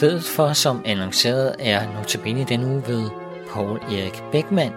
stedet 0.00 0.24
for, 0.24 0.52
som 0.52 0.82
annonceret, 0.84 1.56
er 1.58 1.92
notabene 1.94 2.44
denne 2.44 2.66
uge 2.66 2.82
ved 2.88 3.10
Paul 3.48 3.78
Erik 3.78 4.22
Beckmann. 4.32 4.72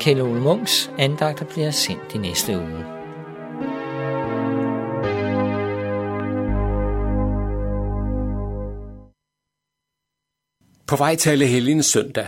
Kjell 0.00 0.20
Ole 0.20 0.40
Munks 0.40 0.90
andagter 0.98 1.44
bliver 1.44 1.70
sendt 1.70 2.14
i 2.14 2.18
næste 2.18 2.52
uge. 2.58 2.84
På 10.86 10.96
vej 10.96 11.16
til 11.16 11.30
alle 11.30 11.82
søndag. 11.82 12.26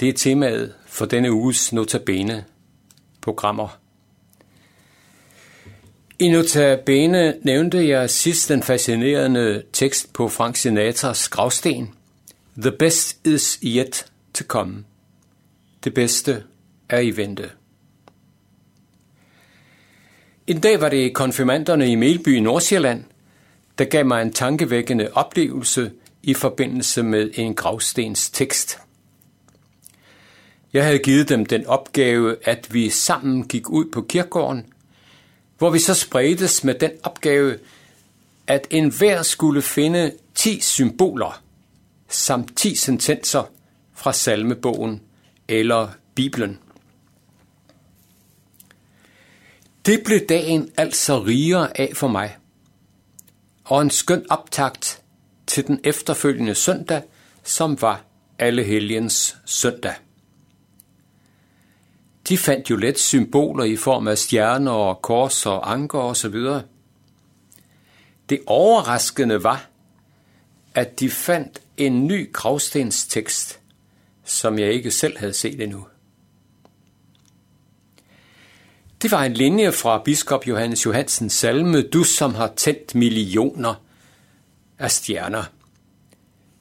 Det 0.00 0.08
er 0.08 0.12
temaet 0.12 0.74
for 0.86 1.04
denne 1.04 1.32
uges 1.32 1.72
notabene 1.72 2.44
programmer. 3.22 3.81
I 6.22 6.28
notabene 6.28 7.34
nævnte 7.42 7.88
jeg 7.88 8.10
sidst 8.10 8.48
den 8.48 8.62
fascinerende 8.62 9.62
tekst 9.72 10.12
på 10.12 10.28
Frank 10.28 10.56
Sinatras 10.56 11.28
gravsten. 11.28 11.94
The 12.56 12.72
best 12.72 13.26
is 13.26 13.58
yet 13.64 14.06
to 14.34 14.44
come. 14.44 14.84
Det 15.84 15.94
bedste 15.94 16.42
er 16.88 16.98
i 16.98 17.16
vente. 17.16 17.50
En 20.46 20.60
dag 20.60 20.80
var 20.80 20.88
det 20.88 21.14
konfirmanderne 21.14 21.92
i 21.92 21.94
Melby 21.94 22.36
i 22.36 22.40
Nordsjælland, 22.40 23.04
der 23.78 23.84
gav 23.84 24.06
mig 24.06 24.22
en 24.22 24.32
tankevækkende 24.32 25.08
oplevelse 25.12 25.92
i 26.22 26.34
forbindelse 26.34 27.02
med 27.02 27.30
en 27.34 27.54
gravstens 27.54 28.30
tekst. 28.30 28.78
Jeg 30.72 30.84
havde 30.84 30.98
givet 30.98 31.28
dem 31.28 31.46
den 31.46 31.66
opgave, 31.66 32.36
at 32.44 32.74
vi 32.74 32.90
sammen 32.90 33.48
gik 33.48 33.70
ud 33.70 33.84
på 33.92 34.02
kirkegården 34.02 34.66
hvor 35.62 35.70
vi 35.70 35.78
så 35.78 35.94
spredtes 35.94 36.64
med 36.64 36.74
den 36.74 36.90
opgave, 37.02 37.58
at 38.46 38.66
enhver 38.70 39.22
skulle 39.22 39.62
finde 39.62 40.12
10 40.34 40.60
symboler 40.60 41.42
samt 42.08 42.56
10 42.56 42.74
sentenser 42.74 43.44
fra 43.94 44.12
salmebogen 44.12 45.02
eller 45.48 45.88
Bibelen. 46.14 46.58
Det 49.86 50.02
blev 50.04 50.26
dagen 50.28 50.70
altså 50.76 51.24
rigere 51.24 51.80
af 51.80 51.92
for 51.94 52.08
mig, 52.08 52.36
og 53.64 53.82
en 53.82 53.90
skøn 53.90 54.26
optakt 54.30 55.02
til 55.46 55.66
den 55.66 55.80
efterfølgende 55.84 56.54
søndag, 56.54 57.02
som 57.42 57.80
var 57.80 58.04
alle 58.38 58.64
helgens 58.64 59.36
søndag. 59.44 59.94
De 62.32 62.38
fandt 62.38 62.70
jo 62.70 62.76
let 62.76 62.98
symboler 62.98 63.64
i 63.64 63.76
form 63.76 64.08
af 64.08 64.18
stjerner 64.18 64.70
og 64.70 65.02
kors 65.02 65.46
og 65.46 65.72
anker 65.72 65.98
og 65.98 66.16
så 66.16 66.28
videre. 66.28 66.62
Det 68.28 68.40
overraskende 68.46 69.42
var, 69.42 69.68
at 70.74 71.00
de 71.00 71.10
fandt 71.10 71.62
en 71.76 72.06
ny 72.06 72.32
gravstenstekst, 72.32 73.60
som 74.24 74.58
jeg 74.58 74.72
ikke 74.72 74.90
selv 74.90 75.18
havde 75.18 75.32
set 75.32 75.60
endnu. 75.60 75.86
Det 79.02 79.10
var 79.10 79.24
en 79.24 79.34
linje 79.34 79.72
fra 79.72 80.02
biskop 80.04 80.46
Johannes 80.46 80.86
Johansens 80.86 81.32
salme, 81.32 81.82
Du 81.82 82.04
som 82.04 82.34
har 82.34 82.52
tændt 82.56 82.94
millioner 82.94 83.74
af 84.78 84.90
stjerner. 84.90 85.44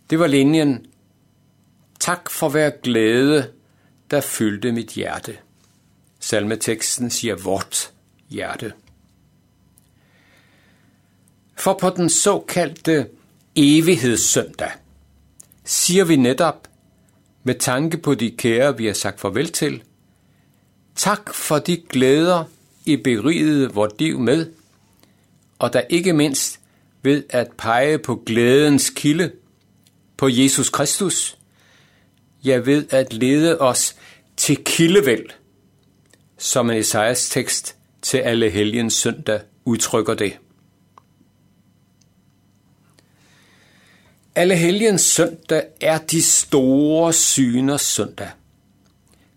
Det 0.09 0.19
var 0.19 0.27
linjen, 0.27 0.85
Tak 1.99 2.29
for 2.29 2.49
hver 2.49 2.69
glæde, 2.69 3.51
der 4.11 4.21
fyldte 4.21 4.71
mit 4.71 4.89
hjerte. 4.89 5.37
Salmeteksten 6.21 7.09
siger 7.09 7.35
vort 7.35 7.93
hjerte. 8.29 8.73
For 11.57 11.73
på 11.73 11.89
den 11.89 12.09
såkaldte 12.09 13.07
evighedssøndag 13.55 14.71
siger 15.63 16.05
vi 16.05 16.15
netop, 16.15 16.67
med 17.43 17.55
tanke 17.55 17.97
på 17.97 18.15
de 18.15 18.31
kære, 18.31 18.77
vi 18.77 18.85
har 18.85 18.93
sagt 18.93 19.19
farvel 19.19 19.51
til, 19.51 19.83
tak 20.95 21.33
for 21.33 21.59
de 21.59 21.77
glæder, 21.89 22.43
I 22.85 22.97
berigede 22.97 23.73
vort 23.73 23.99
liv 23.99 24.19
med, 24.19 24.51
og 25.59 25.73
der 25.73 25.81
ikke 25.89 26.13
mindst 26.13 26.59
ved 27.01 27.23
at 27.29 27.47
pege 27.57 27.99
på 27.99 28.23
glædens 28.25 28.89
kilde, 28.89 29.31
på 30.17 30.29
Jesus 30.29 30.69
Kristus, 30.69 31.37
jeg 32.43 32.65
ved 32.65 32.85
at 32.89 33.13
lede 33.13 33.59
os 33.59 33.95
til 34.37 34.63
kildevæld, 34.63 35.29
som 36.41 36.69
en 36.69 36.77
Esajas 36.77 37.29
tekst 37.29 37.75
til 38.01 38.17
alle 38.17 38.49
helgens 38.49 38.93
søndag 38.93 39.41
udtrykker 39.65 40.13
det. 40.13 40.37
Alle 44.35 44.55
helgens 44.55 45.01
søndag 45.01 45.63
er 45.81 45.97
de 45.97 46.21
store 46.21 47.13
syner 47.13 47.77
søndag, 47.77 48.29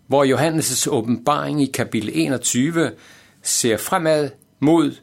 hvor 0.07 0.25
Johannes' 0.25 0.89
åbenbaring 0.89 1.61
i 1.61 1.65
kapitel 1.65 2.11
21 2.13 2.91
ser 3.41 3.77
fremad 3.77 4.29
mod 4.59 4.95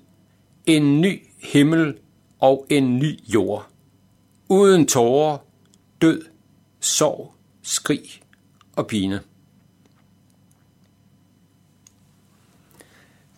en 0.66 1.00
ny 1.00 1.22
himmel 1.38 1.94
og 2.40 2.66
en 2.70 2.98
ny 2.98 3.18
jord, 3.34 3.66
uden 4.48 4.86
tårer, 4.86 5.38
død, 6.00 6.22
sorg, 6.80 7.34
skrig 7.62 8.22
og 8.76 8.86
pine. 8.86 9.20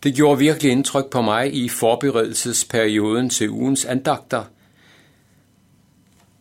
Det 0.04 0.14
gjorde 0.14 0.38
virkelig 0.38 0.72
indtryk 0.72 1.10
på 1.10 1.22
mig 1.22 1.54
i 1.54 1.68
forberedelsesperioden 1.68 3.30
til 3.30 3.50
ugens 3.50 3.84
andagter, 3.84 4.44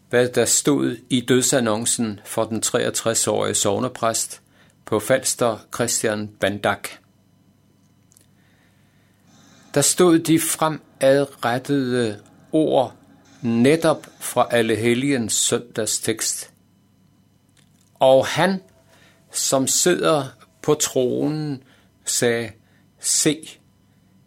hvad 0.09 0.29
der 0.29 0.46
stod 0.46 0.97
i 1.09 1.22
dødsannoncen 1.22 2.19
for 2.25 2.44
den 2.44 2.63
63-årige 2.66 3.53
sovnepræst 3.53 4.41
på 4.85 5.00
Falster 5.00 5.57
Christian 5.75 6.28
Bandak. 6.28 6.90
Der 9.74 9.81
stod 9.81 10.19
de 10.19 10.40
fremadrettede 10.40 12.19
ord 12.51 12.95
netop 13.41 14.07
fra 14.19 14.47
alle 14.51 14.75
helgens 14.75 15.34
søndagstekst. 15.34 16.51
Og 17.94 18.25
han, 18.25 18.62
som 19.31 19.68
sidder 19.68 20.25
på 20.62 20.74
tronen, 20.74 21.63
sagde, 22.06 22.51
Se, 23.06 23.50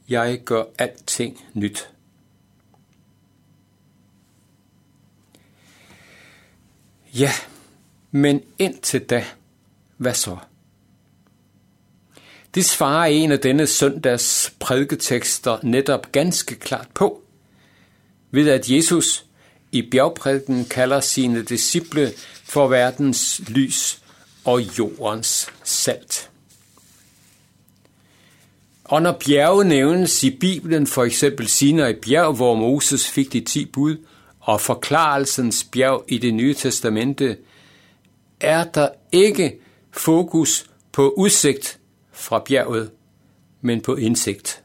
jeg 0.09 0.41
gør 0.44 0.64
alting 0.78 1.44
nyt. 1.54 1.91
Ja, 7.15 7.31
men 8.10 8.42
indtil 8.59 9.04
da, 9.04 9.25
hvad 9.97 10.15
så? 10.15 10.36
Det 12.54 12.65
svarer 12.65 13.06
en 13.06 13.32
af 13.32 13.38
denne 13.38 13.66
søndags 13.66 14.54
prædiketekster 14.60 15.59
netop 15.62 16.12
ganske 16.12 16.54
klart 16.54 16.88
på, 16.94 17.22
ved 18.31 18.48
at 18.48 18.70
Jesus 18.70 19.25
i 19.72 19.91
bjergprædiken 19.91 20.65
kalder 20.65 21.00
sine 21.00 21.44
disciple 21.44 22.12
for 22.44 22.69
verdens 22.69 23.41
lys 23.48 24.03
og 24.44 24.78
jordens 24.78 25.53
salt. 25.65 26.25
Og 28.88 29.02
når 29.02 29.12
bjerge 29.12 29.64
nævnes 29.64 30.24
i 30.24 30.30
Bibelen, 30.30 30.86
for 30.86 31.04
eksempel 31.04 31.48
Sinai 31.48 31.94
bjerg, 31.94 32.34
hvor 32.36 32.54
Moses 32.54 33.10
fik 33.10 33.32
de 33.32 33.41
ti 33.41 33.64
bud, 33.64 33.97
og 34.41 34.60
forklarelsens 34.60 35.64
bjerg 35.64 36.04
i 36.08 36.19
det 36.19 36.34
nye 36.34 36.54
testamente, 36.54 37.36
er 38.41 38.64
der 38.64 38.88
ikke 39.12 39.58
fokus 39.91 40.70
på 40.92 41.14
udsigt 41.16 41.78
fra 42.12 42.38
bjerget, 42.38 42.91
men 43.60 43.80
på 43.80 43.94
indsigt. 43.94 44.62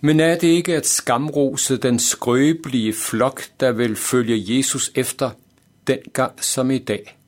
Men 0.00 0.20
er 0.20 0.38
det 0.38 0.48
ikke 0.48 0.76
at 0.76 0.86
skamrose 0.86 1.76
den 1.76 1.98
skrøbelige 1.98 2.94
flok, 2.94 3.42
der 3.60 3.72
vil 3.72 3.96
følge 3.96 4.56
Jesus 4.56 4.92
efter, 4.94 5.30
dengang 5.86 6.44
som 6.44 6.70
i 6.70 6.78
dag? 6.78 7.18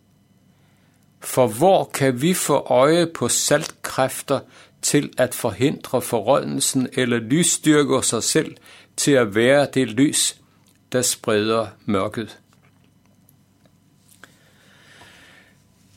For 1.21 1.47
hvor 1.47 1.91
kan 1.95 2.23
vi 2.23 2.35
få 2.35 2.55
øje 2.55 3.07
på 3.07 3.29
salt 3.29 3.83
kræfter 3.95 4.41
til 4.83 5.11
at 5.19 5.35
forhindre 5.35 6.03
forrådnelsen 6.03 6.89
eller 6.93 7.19
lysstyrker 7.19 8.01
sig 8.01 8.23
selv 8.23 8.57
til 8.97 9.11
at 9.11 9.35
være 9.35 9.69
det 9.75 9.89
lys, 9.89 10.37
der 10.93 11.03
spreder 11.03 11.67
mørket? 11.85 12.39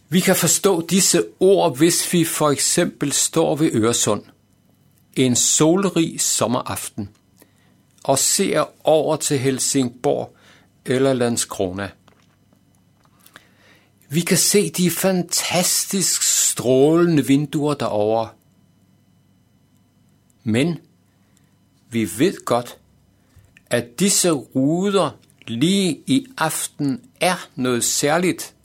Vi 0.10 0.20
kan 0.20 0.36
forstå 0.36 0.88
disse 0.88 1.24
ord, 1.40 1.78
hvis 1.78 2.14
vi 2.14 2.26
for 2.26 2.50
eksempel 2.50 3.12
står 3.12 3.56
ved 3.56 3.72
Øresund 3.74 4.24
en 5.16 5.36
solrig 5.36 6.22
sommeraften 6.22 7.10
og 8.04 8.20
ser 8.20 8.88
over 8.88 9.16
til 9.16 9.40
Helsingborg 9.40 10.36
eller 10.86 11.14
Landskrona. 11.14 11.90
Vi 14.10 14.22
kan 14.22 14.38
se 14.38 14.70
de 14.70 14.92
fantastisk 14.92 16.24
strålende 16.58 17.26
vinduer 17.26 17.74
derovre. 17.74 18.30
Men 20.44 20.80
vi 21.90 22.10
ved 22.18 22.46
godt, 22.46 22.78
at 23.70 24.00
disse 24.00 24.32
ruder 24.32 25.12
lige 25.48 26.04
i 26.08 26.28
aften 26.38 27.02
er 27.22 27.50
noget 27.56 27.84
særligt, 27.84 28.56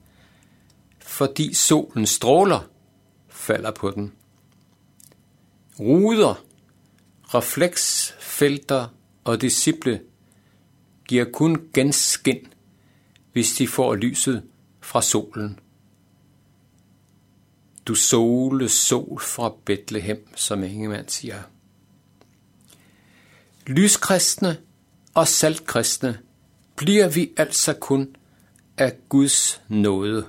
fordi 0.98 1.54
solen 1.54 2.06
stråler 2.06 2.68
falder 3.28 3.70
på 3.70 3.90
den. 3.90 4.12
Ruder, 5.80 6.44
refleksfelter 7.22 8.86
og 9.24 9.40
disciple 9.40 10.00
giver 11.08 11.24
kun 11.32 11.68
genskin, 11.74 12.46
hvis 13.32 13.52
de 13.58 13.68
får 13.68 13.94
lyset 13.94 14.42
fra 14.80 15.02
solen. 15.02 15.58
Du 17.86 17.94
sole 17.94 18.68
sol 18.68 19.20
fra 19.20 19.52
Bethlehem, 19.64 20.26
som 20.36 20.64
Ingemann 20.64 21.08
siger. 21.08 21.42
Lyskristne 23.66 24.56
og 25.14 25.28
saltkristne 25.28 26.18
bliver 26.76 27.08
vi 27.08 27.30
altså 27.36 27.72
kun 27.72 28.16
af 28.78 28.96
Guds 29.08 29.60
nåde. 29.68 30.26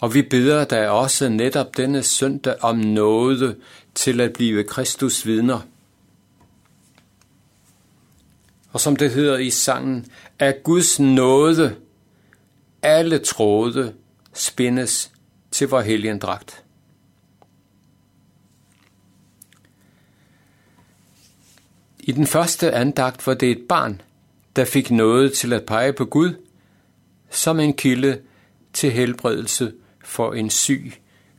Og 0.00 0.14
vi 0.14 0.22
beder 0.22 0.64
da 0.64 0.88
også 0.88 1.28
netop 1.28 1.76
denne 1.76 2.02
søndag 2.02 2.56
om 2.60 2.76
nåde 2.76 3.56
til 3.94 4.20
at 4.20 4.32
blive 4.32 4.64
Kristus 4.64 5.26
vidner. 5.26 5.60
Og 8.72 8.80
som 8.80 8.96
det 8.96 9.10
hedder 9.10 9.38
i 9.38 9.50
sangen, 9.50 10.06
er 10.38 10.52
Guds 10.64 11.00
nåde 11.00 11.76
alle 12.82 13.18
tråde 13.18 13.94
spændes 14.32 15.12
til 15.50 15.68
vor 15.68 15.80
helgendragt. 15.80 16.64
I 22.00 22.12
den 22.12 22.26
første 22.26 22.72
andagt 22.72 23.26
var 23.26 23.34
det 23.34 23.50
et 23.50 23.68
barn, 23.68 24.00
der 24.56 24.64
fik 24.64 24.90
noget 24.90 25.32
til 25.32 25.52
at 25.52 25.66
pege 25.66 25.92
på 25.92 26.04
Gud, 26.04 26.34
som 27.30 27.60
en 27.60 27.74
kilde 27.74 28.22
til 28.72 28.92
helbredelse 28.92 29.74
for 30.04 30.32
en 30.32 30.50
syg, 30.50 30.92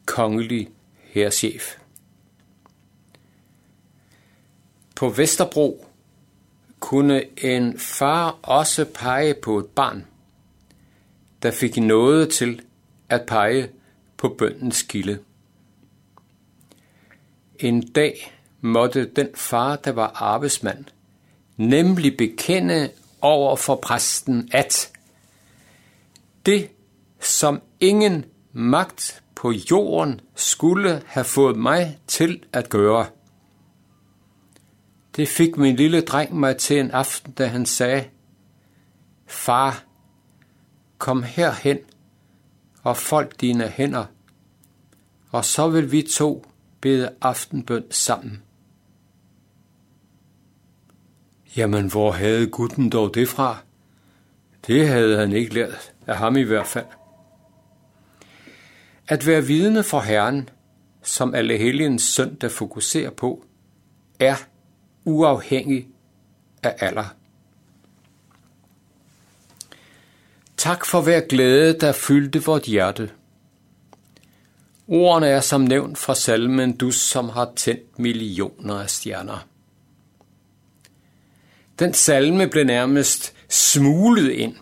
kongelig 0.06 0.69
herrchef. 1.03 1.77
På 4.95 5.09
Vesterbro 5.09 5.85
kunne 6.80 7.45
en 7.45 7.80
far 7.80 8.39
også 8.42 8.85
pege 8.85 9.33
på 9.33 9.59
et 9.59 9.65
barn, 9.65 10.06
der 11.44 11.51
fik 11.51 11.77
noget 11.77 12.30
til 12.30 12.62
at 13.09 13.25
pege 13.27 13.69
på 14.17 14.35
bøndens 14.38 14.81
kilde. 14.81 15.19
En 17.59 17.91
dag 17.91 18.39
måtte 18.61 19.06
den 19.06 19.27
far, 19.35 19.75
der 19.75 19.91
var 19.91 20.11
arbejdsmand, 20.15 20.85
nemlig 21.57 22.17
bekende 22.17 22.89
over 23.21 23.56
for 23.56 23.75
præsten, 23.75 24.50
at 24.51 24.91
det, 26.45 26.69
som 27.19 27.61
ingen 27.79 28.25
magt 28.53 29.23
på 29.35 29.51
jorden 29.51 30.21
skulle 30.35 31.01
have 31.06 31.23
fået 31.23 31.57
mig 31.57 32.00
til 32.07 32.44
at 32.53 32.69
gøre, 32.69 33.06
det 35.15 35.27
fik 35.27 35.57
min 35.57 35.75
lille 35.75 36.01
dreng 36.01 36.39
mig 36.39 36.57
til 36.57 36.79
en 36.79 36.91
aften, 36.91 37.31
da 37.31 37.45
han 37.45 37.65
sagde, 37.65 38.06
Far, 39.27 39.83
kom 40.97 41.23
herhen 41.23 41.77
og 42.84 42.98
fold 42.98 43.30
dine 43.42 43.68
hænder, 43.68 44.06
og 45.31 45.46
så 45.46 45.70
vil 45.70 45.92
vi 45.92 46.02
to 46.02 46.46
bede 46.81 47.10
aftenbøn 47.22 47.84
sammen. 47.92 48.42
Jamen, 51.58 51.92
hvor 51.92 52.12
havde 52.12 52.48
gutten 52.48 52.90
dog 52.90 53.14
det 53.14 53.28
fra? 53.28 53.58
Det 54.68 54.88
havde 54.88 55.18
han 55.18 55.31
ikke 55.31 55.54
lært, 55.54 55.94
af 56.08 56.18
ham 56.18 56.38
i 56.38 56.42
hvert 56.42 56.68
fald. 56.68 56.86
At 59.08 59.28
være 59.28 59.44
vidne 59.44 59.84
for 59.84 60.00
Herren, 60.00 60.50
som 61.04 61.36
alle 61.36 61.58
helgens 61.58 62.04
søndag 62.04 62.52
fokuserer 62.52 63.10
på, 63.10 63.46
er 64.20 64.36
uafhængig 65.06 65.88
af 66.64 66.76
alder. 66.80 67.19
Tak 70.59 70.85
for 70.85 71.01
hver 71.01 71.19
glæde, 71.19 71.79
der 71.79 71.91
fyldte 71.91 72.44
vort 72.44 72.63
hjerte. 72.63 73.11
Ordene 74.88 75.27
er 75.27 75.41
som 75.41 75.61
nævnt 75.61 75.97
fra 75.97 76.15
salmen, 76.15 76.77
du 76.77 76.91
som 76.91 77.29
har 77.29 77.51
tændt 77.56 78.00
millioner 78.00 78.75
af 78.75 78.89
stjerner. 78.89 79.47
Den 81.79 81.94
salme 81.94 82.47
blev 82.47 82.63
nærmest 82.63 83.33
smuglet 83.50 84.31
ind 84.31 84.56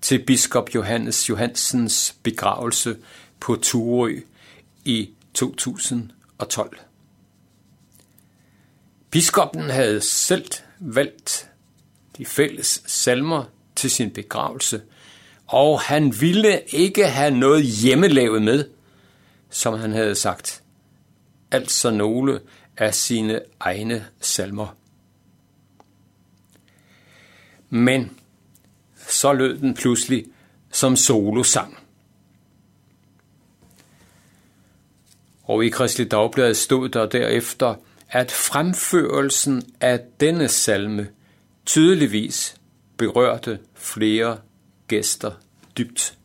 til 0.00 0.24
biskop 0.26 0.74
Johannes 0.74 1.28
Johansens 1.28 2.16
begravelse 2.22 2.96
på 3.40 3.56
Turø 3.56 4.20
i 4.84 5.10
2012. 5.34 6.78
Biskoppen 9.10 9.70
havde 9.70 10.00
selv 10.00 10.50
valgt 10.78 11.50
de 12.18 12.24
fælles 12.26 12.82
salmer 12.86 13.44
til 13.80 13.90
sin 13.90 14.10
begravelse, 14.10 14.82
og 15.46 15.80
han 15.80 16.14
ville 16.20 16.60
ikke 16.66 17.08
have 17.08 17.30
noget 17.30 17.64
hjemmelavet 17.64 18.42
med, 18.42 18.64
som 19.50 19.78
han 19.78 19.92
havde 19.92 20.14
sagt. 20.14 20.62
Altså 21.50 21.90
nogle 21.90 22.40
af 22.76 22.94
sine 22.94 23.40
egne 23.60 24.06
salmer. 24.20 24.76
Men 27.70 28.10
så 29.08 29.32
lød 29.32 29.58
den 29.58 29.74
pludselig 29.74 30.24
som 30.72 30.96
solosang. 30.96 31.78
Og 35.42 35.64
i 35.64 35.68
Kristelig 35.68 36.10
Dagblad 36.10 36.54
stod 36.54 36.88
der 36.88 37.06
derefter, 37.06 37.74
at 38.08 38.30
fremførelsen 38.30 39.62
af 39.80 40.00
denne 40.20 40.48
salme 40.48 41.08
tydeligvis 41.66 42.56
berørte 42.96 43.58
flere 43.80 44.38
gæster 44.88 45.32
dybt. 45.78 46.18